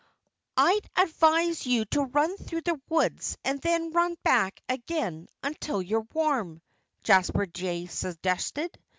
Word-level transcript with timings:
"I'd 0.57 0.81
advise 0.95 1.67
you 1.67 1.85
to 1.91 2.05
run 2.05 2.35
through 2.35 2.61
the 2.61 2.81
woods, 2.89 3.37
and 3.43 3.61
then 3.61 3.91
run 3.91 4.17
back 4.23 4.59
again, 4.67 5.27
until 5.43 5.79
you 5.79 6.01
get 6.01 6.15
warm," 6.15 6.59
Jasper 7.03 7.45
Jay 7.45 7.85
suggested. 7.85 8.79